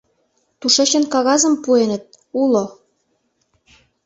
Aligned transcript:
Тушечын 0.59 1.03
кагазым 1.13 1.53
пуэныт... 1.63 2.03
уло... 2.41 2.63